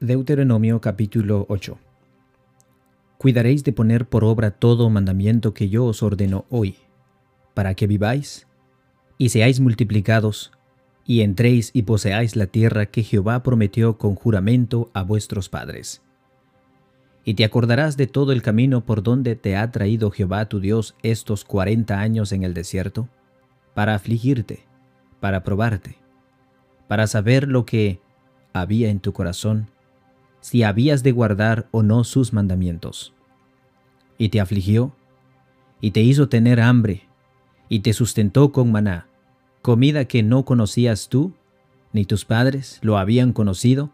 [0.00, 1.76] Deuteronomio capítulo 8
[3.18, 6.76] Cuidaréis de poner por obra todo mandamiento que yo os ordeno hoy,
[7.52, 8.46] para que viváis
[9.18, 10.52] y seáis multiplicados,
[11.04, 16.00] y entréis y poseáis la tierra que Jehová prometió con juramento a vuestros padres.
[17.24, 20.94] Y te acordarás de todo el camino por donde te ha traído Jehová tu Dios
[21.02, 23.08] estos cuarenta años en el desierto,
[23.74, 24.60] para afligirte,
[25.18, 25.96] para probarte,
[26.86, 28.00] para saber lo que
[28.52, 29.66] había en tu corazón,
[30.40, 33.12] si habías de guardar o no sus mandamientos.
[34.16, 34.92] Y te afligió,
[35.80, 37.08] y te hizo tener hambre,
[37.68, 39.06] y te sustentó con maná,
[39.62, 41.34] comida que no conocías tú,
[41.92, 43.90] ni tus padres lo habían conocido,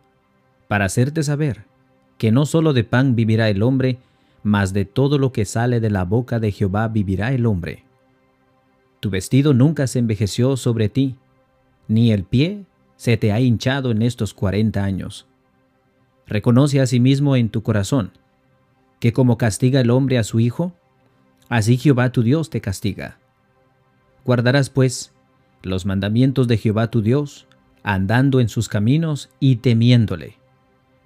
[0.69, 1.65] para hacerte saber
[2.19, 3.99] que no sólo de pan vivirá el hombre,
[4.43, 7.85] mas de todo lo que sale de la boca de Jehová vivirá el hombre.
[9.01, 11.17] Tu vestido nunca se envejeció sobre ti,
[11.89, 12.65] ni el pie
[12.97, 15.27] se te ha hinchado en estos cuarenta años.
[16.27, 18.13] Reconoce a sí mismo en tu corazón
[19.05, 20.73] que como castiga el hombre a su hijo,
[21.51, 23.19] así Jehová tu Dios te castiga.
[24.25, 25.13] Guardarás pues
[25.63, 27.47] los mandamientos de Jehová tu Dios,
[27.83, 30.39] andando en sus caminos y temiéndole,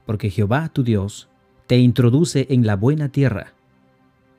[0.06, 1.28] porque Jehová tu Dios
[1.66, 3.54] te introduce en la buena tierra,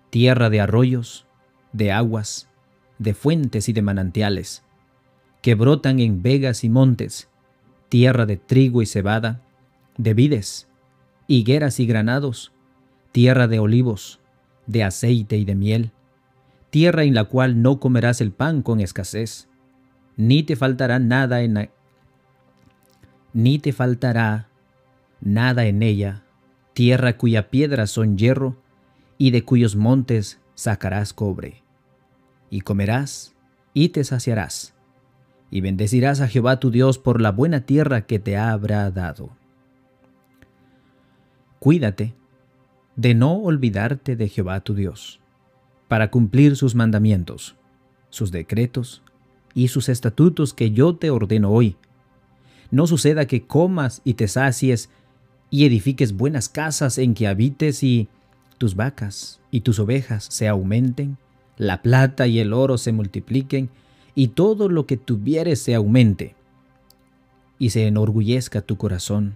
[0.10, 1.26] tierra de arroyos,
[1.74, 2.48] de aguas,
[2.98, 4.64] de fuentes y de manantiales,
[5.42, 7.28] que brotan en vegas y montes,
[7.90, 9.42] tierra de trigo y cebada,
[9.98, 10.69] de vides,
[11.30, 12.52] higueras y granados,
[13.12, 14.20] tierra de olivos,
[14.66, 15.92] de aceite y de miel,
[16.72, 19.48] tierra en la cual no comerás el pan con escasez,
[20.18, 21.70] ni te faltará nada en
[23.32, 24.50] ni te faltará
[25.22, 26.24] nada en ella,
[26.74, 28.58] tierra cuya piedras son hierro,
[29.20, 31.62] y de cuyos montes sacarás cobre.
[32.50, 33.36] Y comerás,
[33.76, 34.74] y te saciarás,
[35.52, 39.39] y bendecirás a Jehová tu Dios por la buena tierra que te habrá dado.
[41.60, 42.14] Cuídate
[42.96, 45.20] de no olvidarte de Jehová tu Dios,
[45.90, 47.58] para cumplir sus mandamientos,
[48.10, 49.04] sus decretos
[49.54, 51.76] y sus estatutos que yo te ordeno hoy.
[52.72, 54.90] No suceda que comas y te sacies
[55.50, 58.08] y edifiques buenas casas en que habites y
[58.58, 61.18] tus vacas y tus ovejas se aumenten,
[61.58, 63.70] la plata y el oro se multipliquen
[64.16, 66.36] y todo lo que tuvieres se aumente,
[67.58, 69.36] y se enorgullezca tu corazón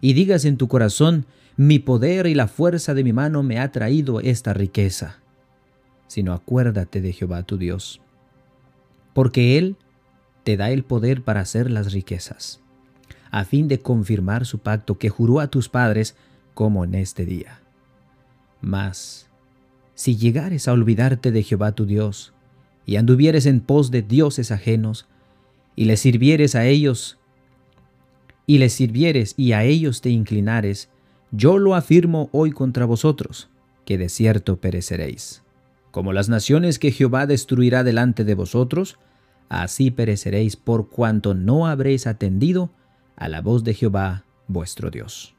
[0.00, 1.26] y digas en tu corazón,
[1.56, 5.18] mi poder y la fuerza de mi mano me ha traído esta riqueza,
[6.06, 8.00] sino acuérdate de Jehová tu Dios,
[9.12, 9.76] porque Él
[10.44, 12.60] te da el poder para hacer las riquezas,
[13.30, 16.16] a fin de confirmar su pacto que juró a tus padres
[16.54, 17.60] como en este día.
[18.60, 19.28] Mas,
[19.94, 22.32] si llegares a olvidarte de Jehová tu Dios,
[22.86, 25.06] y anduvieres en pos de dioses ajenos,
[25.76, 27.18] y le sirvieres a ellos
[28.48, 30.88] y les sirvieres y a ellos te inclinares,
[31.30, 33.50] yo lo afirmo hoy contra vosotros,
[33.84, 35.42] que de cierto pereceréis.
[35.90, 38.98] Como las naciones que Jehová destruirá delante de vosotros,
[39.50, 42.70] así pereceréis por cuanto no habréis atendido
[43.16, 45.34] a la voz de Jehová vuestro Dios.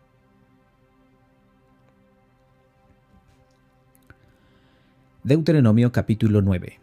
[5.23, 6.79] Deuteronomio capítulo 9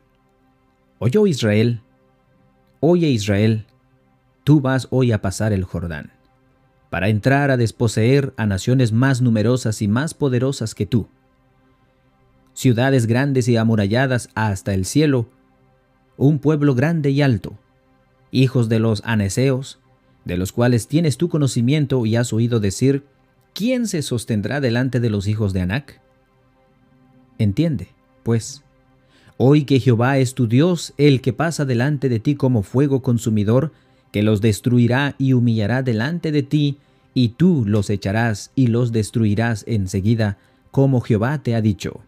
[0.99, 1.83] Oye Israel,
[2.81, 3.65] oye Israel,
[4.43, 6.16] tú vas hoy a pasar el Jordán
[6.91, 11.09] para entrar a desposeer a naciones más numerosas y más poderosas que tú.
[12.55, 15.29] Ciudades grandes y amuralladas hasta el cielo,
[16.17, 17.59] un pueblo grande y alto,
[18.31, 19.79] hijos de los aneseos,
[20.25, 23.05] de los cuales tienes tu conocimiento y has oído decir,
[23.55, 26.01] ¿quién se sostendrá delante de los hijos de Anac?
[27.39, 27.89] Entiende,
[28.23, 28.63] pues,
[29.37, 33.73] hoy que Jehová es tu Dios, el que pasa delante de ti como fuego consumidor,
[34.17, 36.79] que los destruirá y humillará delante de ti,
[37.13, 40.39] y tú los echarás y los destruirás enseguida,
[40.71, 42.01] como Jehová te ha dicho.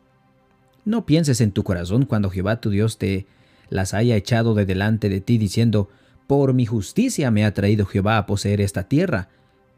[0.86, 3.26] No pienses en tu corazón cuando Jehová tu Dios te
[3.68, 5.90] las haya echado de delante de ti, diciendo,
[6.26, 9.28] por mi justicia me ha traído Jehová a poseer esta tierra,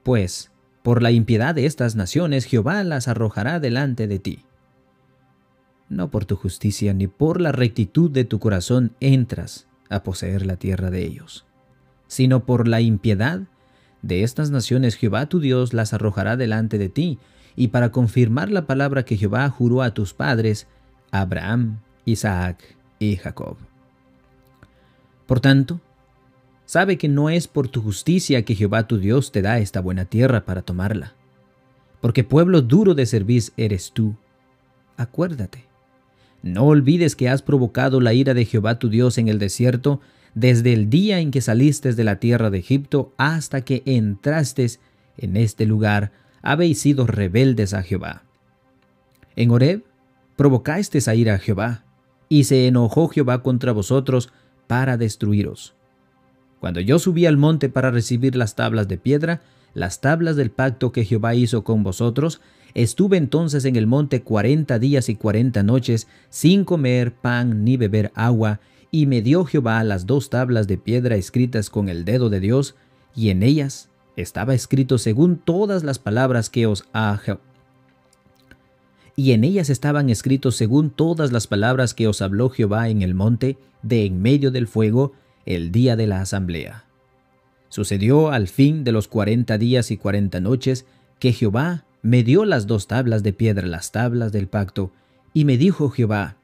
[0.04, 0.52] pues
[0.84, 4.44] por la impiedad de estas naciones Jehová las arrojará delante de ti.
[5.88, 10.54] No por tu justicia ni por la rectitud de tu corazón entras a poseer la
[10.54, 11.44] tierra de ellos
[12.10, 13.42] sino por la impiedad
[14.02, 17.20] de estas naciones Jehová tu Dios las arrojará delante de ti,
[17.54, 20.66] y para confirmar la palabra que Jehová juró a tus padres,
[21.12, 23.58] Abraham, Isaac y Jacob.
[25.26, 25.80] Por tanto,
[26.64, 30.04] sabe que no es por tu justicia que Jehová tu Dios te da esta buena
[30.04, 31.14] tierra para tomarla,
[32.00, 34.16] porque pueblo duro de servir eres tú.
[34.96, 35.64] Acuérdate,
[36.42, 40.00] no olvides que has provocado la ira de Jehová tu Dios en el desierto,
[40.34, 44.66] desde el día en que saliste de la tierra de Egipto hasta que entraste
[45.16, 46.12] en este lugar,
[46.42, 48.24] habéis sido rebeldes a Jehová.
[49.36, 49.84] En Horeb
[50.36, 51.84] provocasteis a ira a Jehová,
[52.28, 54.32] y se enojó Jehová contra vosotros
[54.66, 55.74] para destruiros.
[56.60, 59.42] Cuando yo subí al monte para recibir las tablas de piedra,
[59.74, 62.40] las tablas del pacto que Jehová hizo con vosotros,
[62.74, 68.12] estuve entonces en el monte cuarenta días y cuarenta noches, sin comer pan ni beber
[68.14, 68.60] agua,
[68.90, 72.74] y me dio Jehová las dos tablas de piedra escritas con el dedo de Dios,
[73.14, 77.20] y en ellas estaba escrito según todas las palabras que os ha
[79.20, 83.14] y en ellas estaban escritos según todas las palabras que os habló Jehová en el
[83.14, 85.12] monte de en medio del fuego
[85.44, 86.84] el día de la asamblea.
[87.68, 90.86] Sucedió al fin de los cuarenta días y cuarenta noches
[91.18, 94.90] que Jehová me dio las dos tablas de piedra, las tablas del pacto,
[95.34, 96.36] y me dijo Jehová,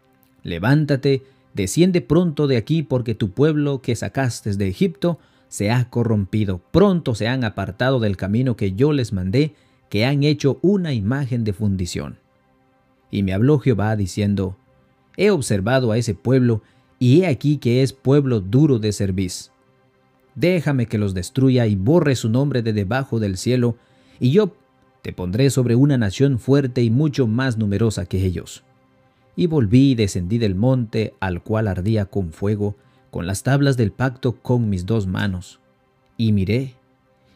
[0.43, 1.23] levántate,
[1.56, 5.19] desciende pronto de aquí, porque tu pueblo que sacaste de Egipto
[5.49, 9.55] se ha corrompido, pronto se han apartado del camino que yo les mandé,
[9.88, 12.19] que han hecho una imagen de fundición.
[13.11, 14.56] Y me habló Jehová diciendo,
[15.17, 16.62] He observado a ese pueblo,
[16.99, 19.50] y he aquí que es pueblo duro de cerviz.
[20.35, 23.76] Déjame que los destruya y borre su nombre de debajo del cielo,
[24.20, 24.55] y yo
[25.00, 28.66] te pondré sobre una nación fuerte y mucho más numerosa que ellos.
[29.37, 32.77] Y volví y descendí del monte al cual ardía con fuego,
[33.11, 35.61] con las tablas del pacto con mis dos manos.
[36.17, 36.75] Y miré,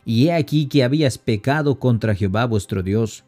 [0.05, 3.25] y he aquí que habías pecado contra Jehová vuestro Dios.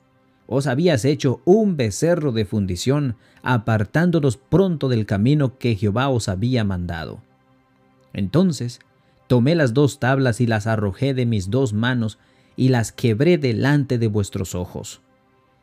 [0.47, 6.65] Os habías hecho un becerro de fundición, apartándonos pronto del camino que Jehová os había
[6.65, 7.23] mandado.
[8.13, 8.81] Entonces
[9.27, 12.19] tomé las dos tablas y las arrojé de mis dos manos,
[12.55, 15.01] y las quebré delante de vuestros ojos.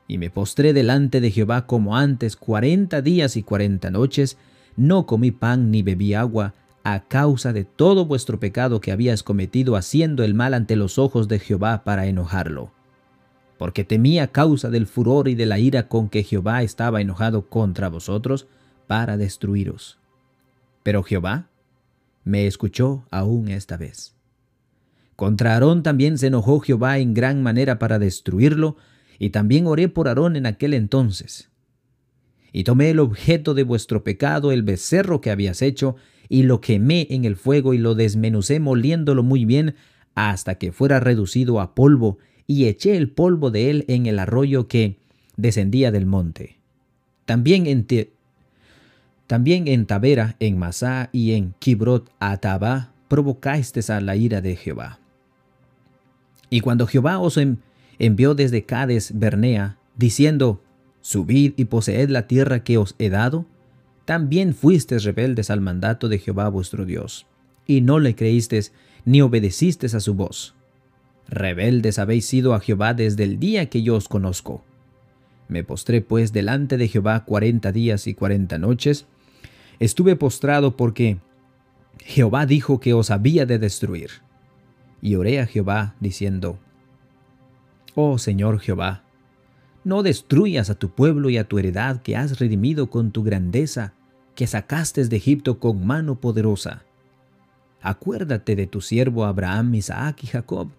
[0.10, 4.38] Y me postré delante de Jehová como antes cuarenta días y cuarenta noches,
[4.76, 9.76] no comí pan ni bebí agua, a causa de todo vuestro pecado que habías cometido
[9.76, 12.72] haciendo el mal ante los ojos de Jehová para enojarlo.
[13.60, 17.88] Porque temía causa del furor y de la ira con que Jehová estaba enojado contra
[17.88, 18.48] vosotros
[18.88, 20.00] para destruiros.
[20.82, 21.50] Pero Jehová
[22.24, 24.16] me escuchó aún esta vez.
[25.16, 28.76] Contra Aarón también se enojó Jehová en gran manera para destruirlo,
[29.20, 31.50] y también oré por Aarón en aquel entonces.
[32.52, 35.98] Y tomé el objeto de vuestro pecado, el becerro que habías hecho,
[36.30, 39.76] y lo quemé en el fuego y lo desmenucé moliéndolo muy bien
[40.16, 42.18] hasta que fuera reducido a polvo,
[42.48, 44.98] y eché el polvo de él en el arroyo que
[45.38, 46.58] descendía del monte.
[47.26, 47.86] También en,
[49.28, 55.00] también en Tabera, en Masá y en Kibrot Ataba provocasteis a la ira de Jehová.
[56.50, 57.38] Y cuando Jehová os
[58.00, 60.64] envió desde Cades Bernea, diciendo,
[61.02, 63.46] Subid y poseed la tierra que os he dado,
[64.06, 67.28] también fuisteis rebeldes al mandato de Jehová vuestro Dios,
[67.68, 68.74] y no le creísteis
[69.06, 70.56] ni obedecisteis a su voz.
[71.28, 74.64] Rebeldes habéis sido a Jehová desde el día que yo os conozco.
[75.48, 79.06] Me postré pues delante de Jehová cuarenta días y cuarenta noches.
[79.80, 81.20] Estuve postrado porque
[82.00, 84.10] Jehová dijo que os había de destruir
[85.02, 86.60] y oré a Jehová, diciendo,
[87.96, 89.04] Oh Señor Jehová,
[89.84, 93.94] no destruyas a tu pueblo y a tu heredad que has redimido con tu grandeza,
[94.36, 96.84] que sacaste de Egipto con mano poderosa.
[97.82, 100.70] Acuérdate de tu siervo Abraham, Isaac y Jacob.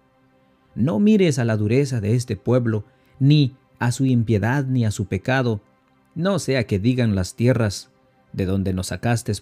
[0.75, 2.85] No mires a la dureza de este pueblo,
[3.19, 5.61] ni a su impiedad ni a su pecado,
[6.13, 7.89] no sea que digan las tierras
[8.33, 9.33] de donde nos sacaste,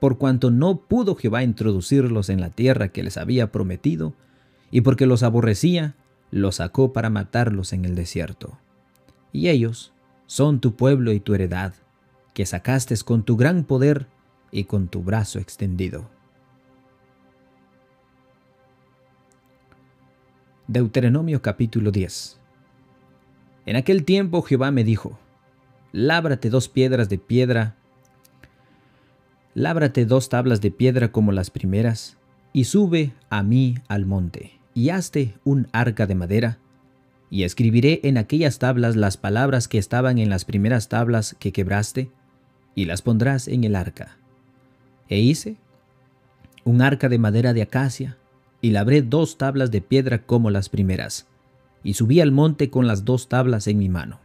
[0.00, 4.14] por cuanto no pudo Jehová introducirlos en la tierra que les había prometido,
[4.70, 5.94] y porque los aborrecía,
[6.30, 8.58] los sacó para matarlos en el desierto.
[9.32, 9.92] Y ellos
[10.26, 11.74] son tu pueblo y tu heredad,
[12.34, 14.06] que sacaste con tu gran poder
[14.50, 16.10] y con tu brazo extendido.
[20.66, 22.40] Deuteronomio capítulo 10
[23.66, 25.18] En aquel tiempo Jehová me dijo,
[25.92, 27.76] Lábrate dos piedras de piedra,
[29.54, 32.18] lábrate dos tablas de piedra como las primeras,
[32.52, 36.58] y sube a mí al monte y hazte un arca de madera,
[37.30, 42.10] y escribiré en aquellas tablas las palabras que estaban en las primeras tablas que quebraste,
[42.74, 44.18] y las pondrás en el arca.
[45.08, 45.56] E hice
[46.64, 48.18] un arca de madera de acacia,
[48.60, 51.26] y labré dos tablas de piedra como las primeras,
[51.82, 54.20] y subí al monte con las dos tablas en mi mano.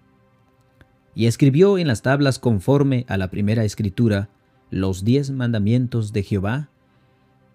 [1.16, 4.28] Y escribió en las tablas conforme a la primera escritura
[4.70, 6.71] los diez mandamientos de Jehová,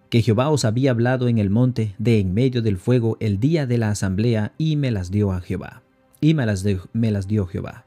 [0.09, 3.65] que Jehová os había hablado en el monte de en medio del fuego el día
[3.65, 5.83] de la asamblea, y me las dio a Jehová,
[6.21, 6.63] y me las,
[7.27, 7.85] dio Jehová.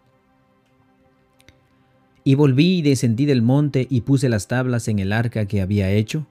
[2.23, 5.91] Y volví y descendí del monte y puse las tablas en el arca que había
[5.91, 6.27] hecho,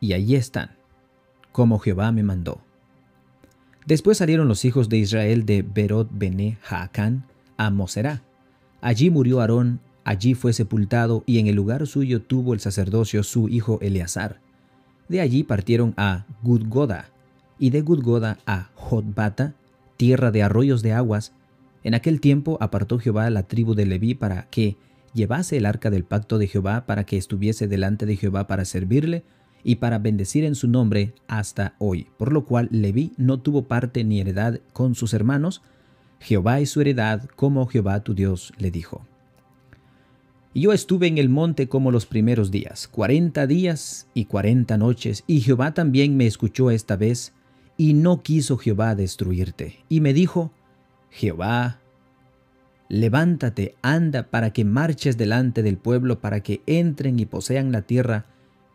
[0.00, 0.76] y allí están,
[1.52, 2.60] como Jehová me mandó.
[3.86, 7.26] Después salieron los hijos de Israel de Berot Bene Jaacán
[7.56, 8.22] a Moserá.
[8.80, 13.48] Allí murió Aarón, allí fue sepultado, y en el lugar suyo tuvo el sacerdocio su
[13.48, 14.40] hijo Eleazar.
[15.08, 17.10] De allí partieron a Gudgoda,
[17.58, 19.54] y de Gudgoda a Jotbata,
[19.96, 21.32] tierra de arroyos de aguas.
[21.82, 24.76] En aquel tiempo apartó Jehová la tribu de Leví para que
[25.12, 29.24] llevase el arca del pacto de Jehová, para que estuviese delante de Jehová para servirle,
[29.62, 32.08] y para bendecir en su nombre hasta hoy.
[32.18, 35.62] Por lo cual Leví no tuvo parte ni heredad con sus hermanos.
[36.20, 39.06] Jehová es su heredad, como Jehová tu Dios le dijo.
[40.54, 45.24] Y yo estuve en el monte como los primeros días, cuarenta días y cuarenta noches,
[45.26, 47.32] y Jehová también me escuchó esta vez,
[47.76, 49.80] y no quiso Jehová destruirte.
[49.88, 50.52] Y me dijo,
[51.10, 51.80] Jehová,
[52.88, 58.26] levántate, anda, para que marches delante del pueblo, para que entren y posean la tierra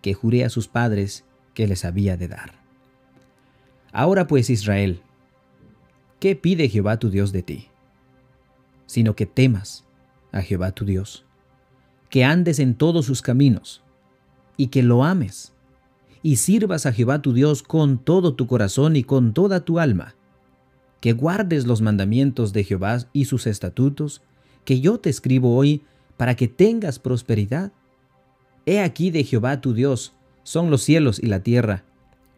[0.01, 2.59] que juré a sus padres que les había de dar.
[3.93, 5.01] Ahora pues Israel,
[6.19, 7.67] ¿qué pide Jehová tu Dios de ti?
[8.85, 9.85] Sino que temas
[10.33, 11.25] a Jehová tu Dios,
[12.09, 13.81] que andes en todos sus caminos,
[14.57, 15.53] y que lo ames,
[16.21, 20.15] y sirvas a Jehová tu Dios con todo tu corazón y con toda tu alma,
[20.99, 24.21] que guardes los mandamientos de Jehová y sus estatutos,
[24.65, 25.83] que yo te escribo hoy
[26.17, 27.71] para que tengas prosperidad
[28.65, 30.13] He aquí de Jehová tu Dios
[30.43, 31.85] son los cielos y la tierra,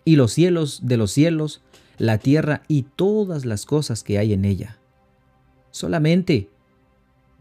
[0.06, 1.62] y los cielos de los cielos,
[1.98, 4.78] la tierra y todas las cosas que hay en ella.
[5.72, 6.50] Solamente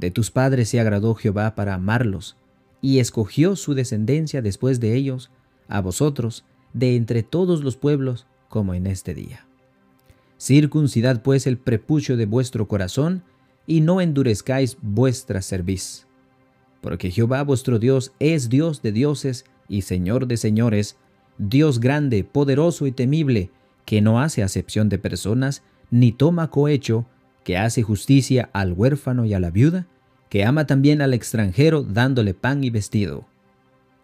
[0.00, 2.36] de tus padres se agradó Jehová para amarlos,
[2.82, 5.30] y escogió su descendencia después de ellos,
[5.68, 9.46] a vosotros, de entre todos los pueblos, como en este día.
[10.38, 13.22] Circuncidad pues el prepucio de vuestro corazón,
[13.66, 16.06] y no endurezcáis vuestra cerviz
[16.80, 20.96] porque Jehová vuestro Dios es Dios de dioses y Señor de señores,
[21.38, 23.50] Dios grande, poderoso y temible,
[23.84, 27.06] que no hace acepción de personas, ni toma cohecho,
[27.44, 29.86] que hace justicia al huérfano y a la viuda,
[30.28, 33.26] que ama también al extranjero dándole pan y vestido.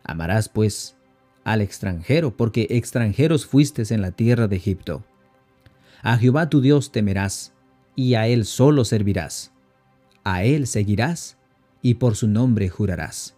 [0.03, 0.97] Amarás, pues,
[1.45, 5.05] al extranjero, porque extranjeros fuistes en la tierra de Egipto.
[6.03, 7.53] A Jehová tu Dios temerás,
[7.95, 9.53] y a Él solo servirás.
[10.25, 11.39] A Él seguirás
[11.83, 13.37] y por su nombre jurarás.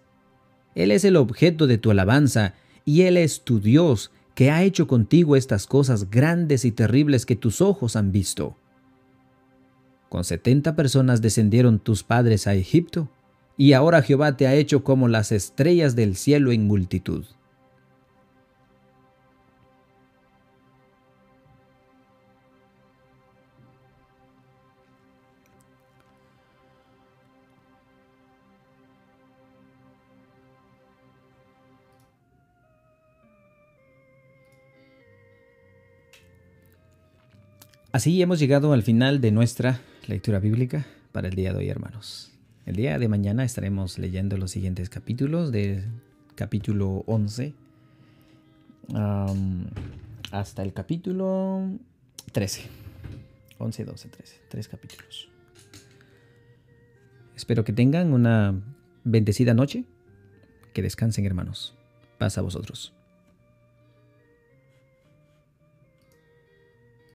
[0.74, 4.86] Él es el objeto de tu alabanza, y Él es tu Dios, que ha hecho
[4.86, 8.56] contigo estas cosas grandes y terribles que tus ojos han visto.
[10.08, 13.08] Con setenta personas descendieron tus padres a Egipto,
[13.56, 17.24] y ahora Jehová te ha hecho como las estrellas del cielo en multitud.
[37.90, 42.32] Así hemos llegado al final de nuestra lectura bíblica para el día de hoy, hermanos.
[42.64, 45.84] El día de mañana estaremos leyendo los siguientes capítulos, del
[46.34, 47.54] capítulo 11
[50.32, 51.70] hasta el capítulo
[52.32, 52.62] 13.
[53.58, 54.40] 11, 12, 13.
[54.48, 55.28] Tres capítulos.
[57.36, 58.54] Espero que tengan una
[59.04, 59.84] bendecida noche.
[60.72, 61.74] Que descansen, hermanos.
[62.18, 62.94] Paz a vosotros.